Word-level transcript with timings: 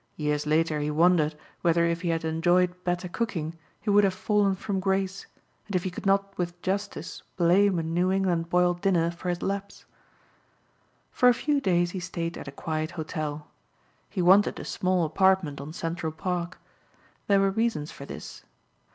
Years 0.15 0.47
later 0.47 0.79
he 0.79 0.89
wondered 0.89 1.37
whether 1.61 1.85
if 1.85 2.01
he 2.01 2.09
had 2.09 2.25
enjoyed 2.25 2.83
better 2.83 3.07
cooking 3.07 3.55
he 3.79 3.91
would 3.91 4.03
have 4.03 4.15
fallen 4.15 4.55
from 4.55 4.79
grace, 4.79 5.27
and 5.67 5.75
if 5.75 5.83
he 5.83 5.91
could 5.91 6.07
not 6.07 6.35
with 6.39 6.59
justice 6.63 7.21
blame 7.37 7.77
a 7.77 7.83
New 7.83 8.11
England 8.11 8.49
boiled 8.49 8.81
dinner 8.81 9.11
for 9.11 9.29
his 9.29 9.43
lapse. 9.43 9.85
For 11.11 11.29
a 11.29 11.35
few 11.35 11.61
days 11.61 11.91
he 11.91 11.99
stayed 11.99 12.35
at 12.35 12.47
a 12.47 12.51
quiet 12.51 12.89
hotel. 12.97 13.45
He 14.09 14.23
wanted 14.23 14.57
a 14.59 14.65
small 14.65 15.05
apartment 15.05 15.61
on 15.61 15.71
Central 15.71 16.11
Park. 16.11 16.57
There 17.27 17.39
were 17.39 17.51
reasons 17.51 17.91
for 17.91 18.05
this. 18.07 18.43